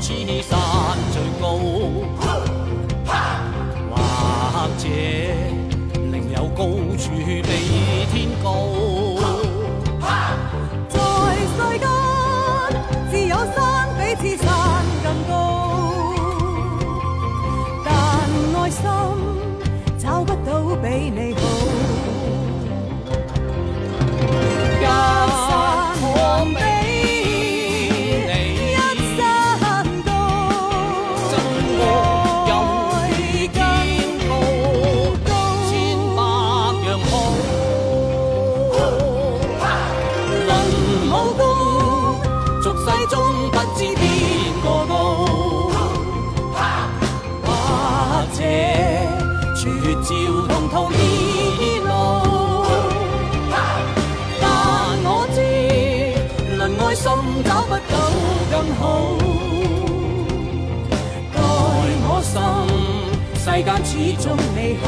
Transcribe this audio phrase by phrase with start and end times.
[0.00, 2.45] 此山最高。
[49.66, 50.10] 岁月照
[50.46, 51.90] 同途易路。
[54.40, 54.46] 但
[55.02, 55.36] 我知，
[56.56, 57.10] 论爱心
[57.42, 57.92] 找不到
[58.48, 58.80] 更好。
[61.34, 61.36] 待
[62.06, 62.32] 我心，
[63.42, 63.90] 世间始
[64.22, 64.84] 终美好。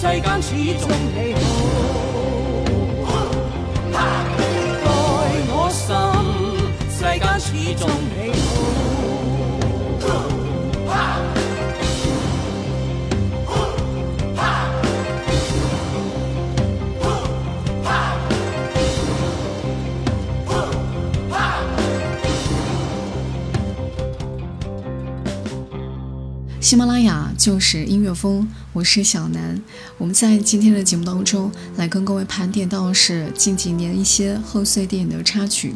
[0.00, 1.34] 世间始终美
[3.04, 3.10] 好，
[3.92, 3.96] 待
[5.50, 5.86] 我心，
[6.88, 7.82] 世间始终
[26.60, 29.62] 喜马拉雅就是音乐风，我是小南。
[29.96, 35.72] 我们在今天的节目当中来跟各位盘点到是近几年一些贺岁电影的插曲。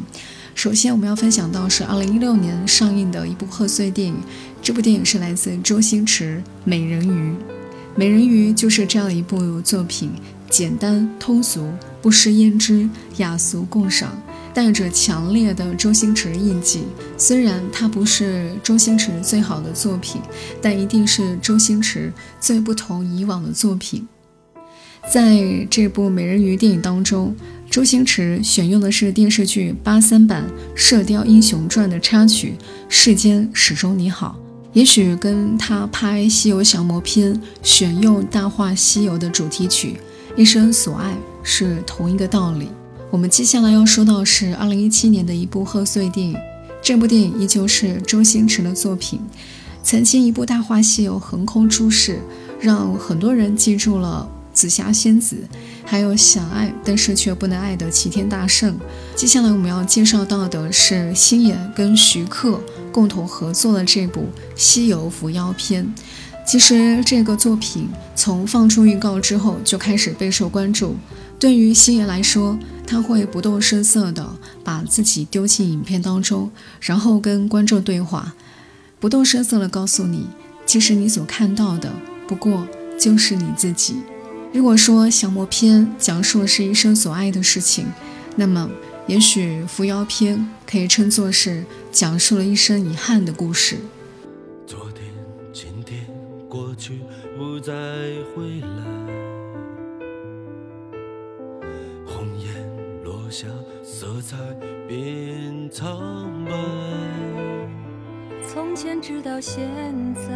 [0.53, 4.17] 首先我们要分享到是2016年上映的一部贺岁电影，
[4.61, 7.31] 这部电影是来自周星驰《美人鱼》。
[7.95, 10.11] 《美人鱼》就是这样一部作品，
[10.49, 11.71] 简单通俗，
[12.01, 14.21] 不失胭脂，雅俗共赏。
[14.53, 16.83] 带着强烈的周星驰印记，
[17.17, 20.21] 虽然它不是周星驰最好的作品，
[20.61, 24.07] 但一定是周星驰最不同以往的作品。
[25.11, 27.35] 在这部《美人鱼》电影当中，
[27.69, 30.43] 周星驰选用的是电视剧八三版
[30.75, 32.55] 《射雕英雄传》的插曲
[32.87, 34.39] 《世间始终你好》，
[34.71, 39.97] 也许跟他拍《西游降魔篇》选用《大话西游》的主题曲
[40.39, 41.11] 《一生所爱》
[41.43, 42.69] 是同一个道理。
[43.13, 46.35] 我们接下来要说到是二零一七年的一部贺岁电影，
[46.81, 49.19] 这部电影依旧是周星驰的作品。
[49.83, 52.19] 曾经一部《大话西游》横空出世，
[52.59, 55.37] 让很多人记住了紫霞仙子，
[55.85, 58.75] 还有想爱但是却不能爱的齐天大圣。
[59.15, 62.59] 接下来我们要介绍到的是星爷跟徐克
[62.91, 64.21] 共同合作的这部
[64.55, 65.85] 《西游伏妖篇》。
[66.47, 70.95] 其实这个作品从放出预告之后就开始备受关注。
[71.37, 78.33] 对于星爷来说，他会不动声色地把自己丢进影片当中，然后跟观众对话，
[78.99, 80.27] 不动声色地告诉你，
[80.65, 81.91] 其实你所看到的
[82.27, 82.67] 不过
[82.99, 83.95] 就是你自己。
[84.53, 87.87] 如果说降魔篇讲述的是一生所爱的事情，
[88.35, 88.69] 那么
[89.07, 93.77] 也许伏妖篇可以称作是讲述了一生遗憾的故事。
[94.67, 95.03] 昨天、
[95.51, 96.05] 今天、
[96.47, 96.99] 过去，
[97.35, 97.73] 不再
[98.35, 99.02] 回来。
[103.33, 103.47] 下，
[103.81, 104.37] 色彩
[104.87, 106.51] 变苍白。
[108.47, 109.67] 从前直到现
[110.13, 110.31] 在，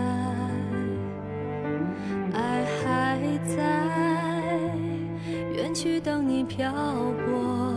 [2.34, 4.66] 爱还在，
[5.56, 7.68] 远去等你漂泊。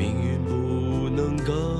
[0.00, 1.79] 命运不能更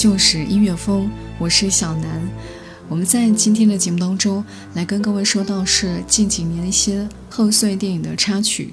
[0.00, 2.22] 就是音乐风，我是小南。
[2.88, 4.42] 我们在今天的节目当中
[4.72, 8.72] 来跟各位说到是近几年一些贺岁电影的插曲。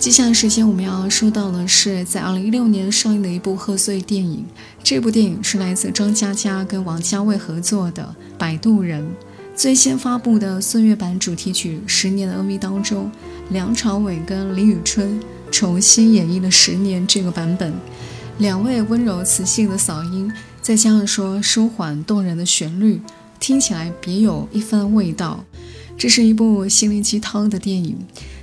[0.00, 4.44] 接下来时间我们要说到的是在二零一六年上映的一部贺岁电影，
[4.82, 9.00] 这部电影是来自张嘉佳跟王家卫合作的《摆渡人》。
[9.54, 13.08] 最先发布的岁月版主题曲《十年》的 MV 当中，
[13.50, 15.20] 梁朝伟跟李宇春
[15.52, 17.72] 重新演绎了《十年》这个版本。
[18.38, 20.32] 两位温柔磁性的嗓音，
[20.62, 23.00] 再加上说舒缓动人的旋律，
[23.40, 25.44] 听起来别有一番味道。
[25.96, 27.98] 这是一部心灵鸡汤的电影，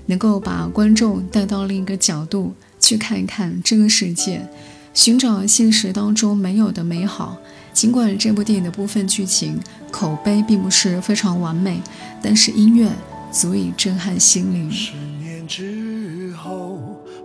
[0.08, 4.46] 能够把观众带到另一个角度去看一看这个世界，
[4.94, 7.38] 寻找现实当中没有的美好。
[7.72, 9.58] 尽管这部电影的部分剧情
[9.92, 11.82] 口碑并不是非常完美，
[12.22, 12.92] 但是音乐
[13.36, 14.72] 足以震撼心灵。
[14.72, 16.80] 十年之后，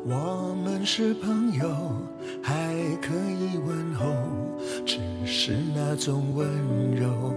[0.05, 1.71] 我们是朋友。
[2.43, 4.07] 还可以问候，
[4.85, 6.49] 只是那种温
[6.97, 7.33] 柔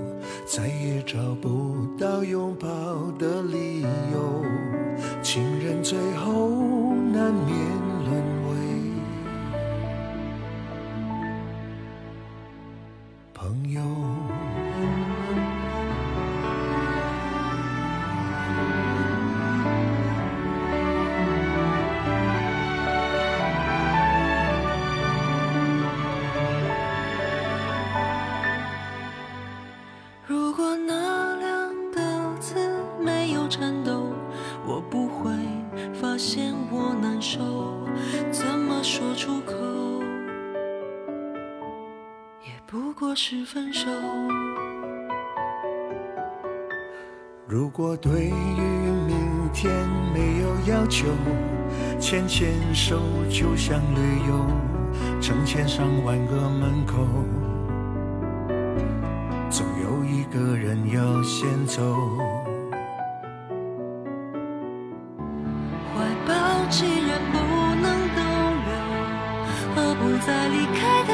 [0.47, 2.67] 再也找不到拥抱
[3.19, 4.43] 的理由。
[5.21, 7.55] 情人最后难免
[38.95, 39.55] 说出口，
[42.45, 43.89] 也不过是分手。
[47.47, 49.73] 如果对于明天
[50.13, 51.07] 没有要求，
[51.99, 52.99] 牵牵手
[53.31, 54.45] 就像旅游，
[55.19, 57.03] 成千上万个门口，
[59.49, 61.81] 总有一个人要先走。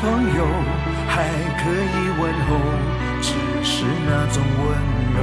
[0.00, 0.46] 朋友，
[1.08, 1.14] 还
[1.60, 2.50] 可以问候，
[3.20, 3.32] 只
[3.62, 4.66] 是那种温
[5.14, 5.18] 柔，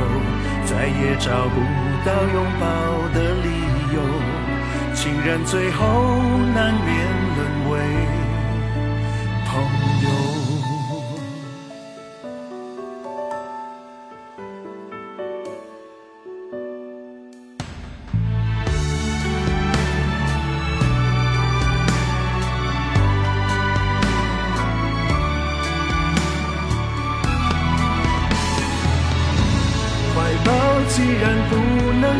[0.65, 1.55] 再也找不
[2.05, 2.63] 到拥抱
[3.13, 3.47] 的理
[3.93, 3.97] 由。
[4.93, 5.83] 情人最后
[6.53, 6.89] 难免
[7.35, 7.39] 沦
[7.71, 7.73] 为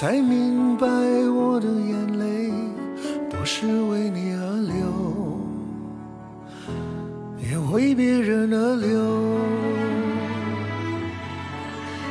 [0.00, 2.52] 才明白我的眼泪
[3.28, 5.40] 不是为你而流，
[7.42, 9.40] 也为别人而流。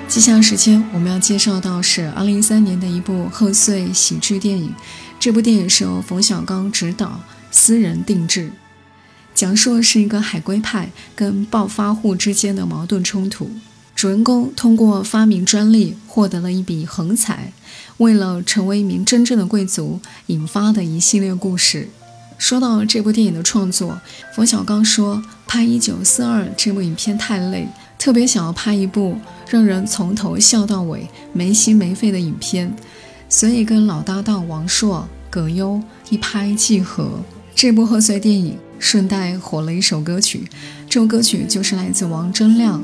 [0.05, 4.75] 接下来时间我们要介绍到是二零一三年的一部贺岁喜剧电影，
[5.17, 8.51] 这部电影是由冯小刚执导，私人定制，
[9.33, 13.49] 讲述的是一个海归派跟暴发户之间的矛盾冲突。
[13.97, 17.51] 主人公通过发明专利获得了一笔横财，
[17.97, 21.89] 为了成为一名真正的贵族，引发的一系列故事。
[22.37, 23.99] 说到这部电影的创作，
[24.35, 29.17] 冯小刚说拍《一九四二》这部影片太累，特别想要拍一部
[29.49, 32.71] 让人从头笑到尾、没心没肺的影片，
[33.27, 37.23] 所以跟老搭档王朔、葛优一拍即合。
[37.55, 40.47] 这部贺岁电影顺带火了一首歌曲，
[40.87, 42.79] 这首歌曲就是来自王铮亮，《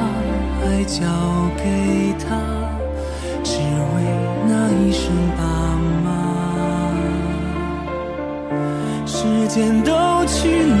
[0.63, 0.99] 爱交
[1.57, 1.63] 给
[2.23, 2.29] 他，
[3.43, 3.95] 只为
[4.47, 5.03] 那一声
[5.37, 5.39] 爸
[6.03, 6.07] 妈。
[9.05, 9.91] 时间都
[10.25, 10.80] 去哪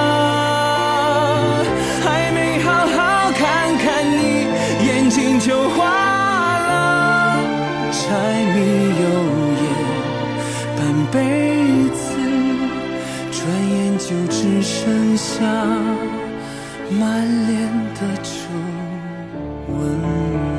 [14.83, 15.43] 剩下
[16.89, 18.31] 满脸的皱
[19.69, 20.51] 纹了。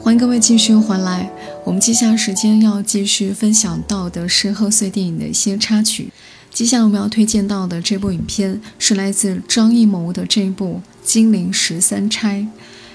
[0.00, 1.30] 欢迎各位继续回来。
[1.62, 6.10] 我们接下来时间要继续分享到的是贺岁电影的一些插曲。
[6.56, 12.40] 接下来我们要推荐到的这部影片是来自张艺谋的这一部《金陵十三钗》。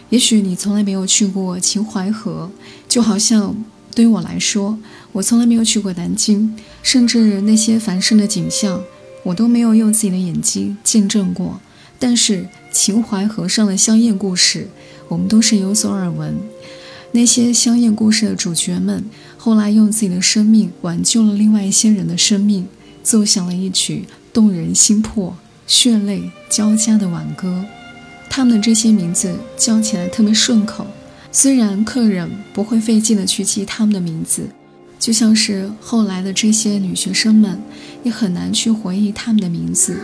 [0.10, 2.50] 也许你从来没有去过秦淮河，
[2.90, 3.64] 就好像
[3.94, 4.80] 对于我来说，
[5.12, 8.82] 我从来没有去过南京，甚至那些繁盛的景象，
[9.22, 11.62] 我都没有用自己的眼睛见证过。
[12.00, 14.70] 但是秦淮河上的香艳故事，
[15.08, 16.36] 我们都是有所耳闻。
[17.12, 19.06] 那些香艳故事的主角们，
[19.38, 22.66] 后来用自己的生命挽救了另外一些人的生命，
[23.04, 25.36] 奏响了一曲动人心魄、
[25.68, 27.66] 血泪交加的挽歌。
[28.30, 30.88] 他们的这些名字叫起来特别顺口，
[31.32, 34.48] 虽然客人不会费劲的去记他们的名字，
[34.98, 37.62] 就像是后来的这些女学生们，
[38.04, 39.98] 也很难去回忆他们的名字。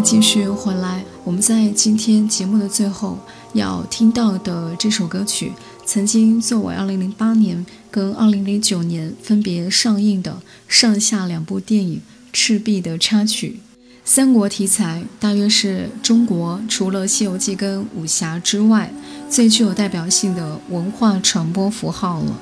[0.00, 1.04] 继续回来。
[1.24, 3.18] 我们在今天节目的最后
[3.52, 5.52] 要听到的这首歌曲，
[5.84, 11.96] 曾经作为2008年跟2009年分别上映的上下两部电影
[12.32, 13.60] 《赤壁》的插曲。
[14.02, 18.90] 三国题材大约是中国除了《西游记》跟武侠之外，
[19.28, 22.40] 最具有代表性的文化传播符号了。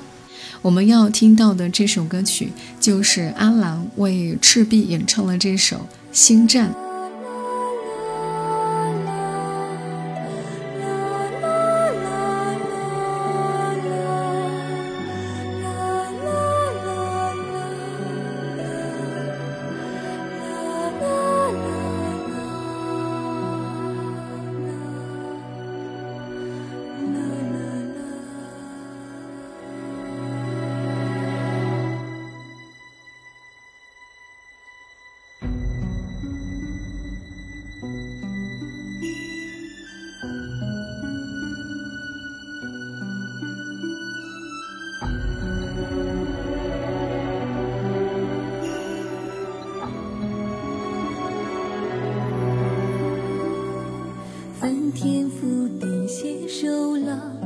[0.61, 5.75] 我们要听到的这首歌曲，就是阿兰为《赤壁》演唱的这首
[6.11, 6.73] 《星战》。
[55.29, 56.67] 付地携手
[57.05, 57.38] 老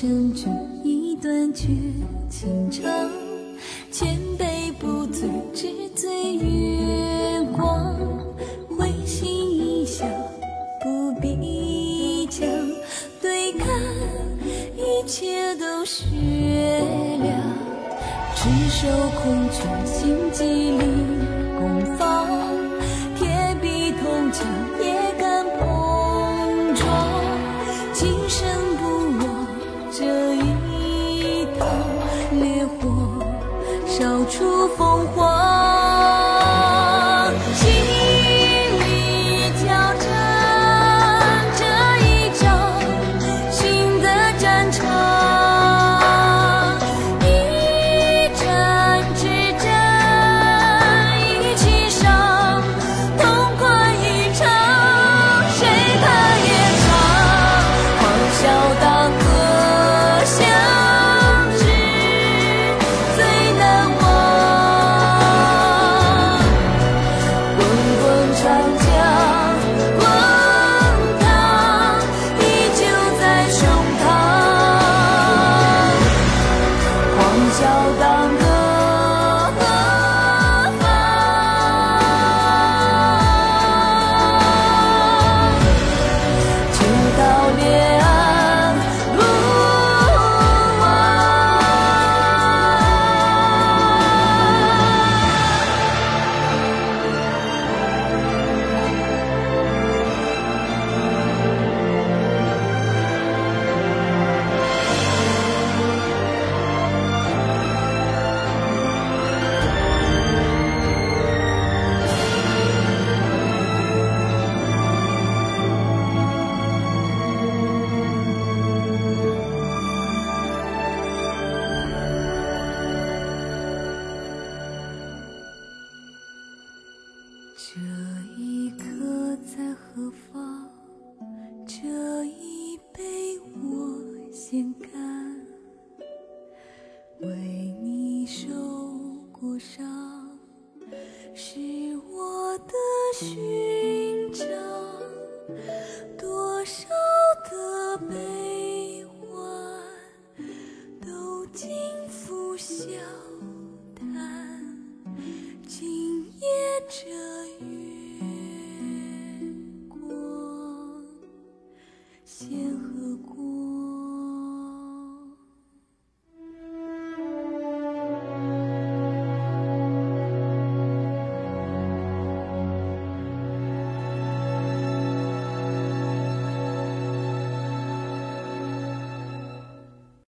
[0.00, 0.48] 成全
[0.84, 1.66] 一段绝
[2.30, 3.10] 情长，
[3.90, 7.96] 千杯不醉，只醉月光。
[8.68, 10.06] 会心一笑，
[10.84, 12.48] 不必讲，
[13.20, 13.66] 对看
[14.76, 16.04] 一切都雪
[17.20, 17.36] 亮，
[18.36, 18.86] 执手
[19.20, 20.44] 空拳，心机
[20.78, 20.97] 里。